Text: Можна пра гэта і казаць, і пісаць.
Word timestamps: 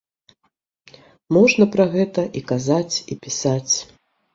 Можна 1.39 1.69
пра 1.77 1.85
гэта 1.95 2.21
і 2.39 2.45
казаць, 2.51 2.91
і 3.11 3.23
пісаць. 3.25 3.73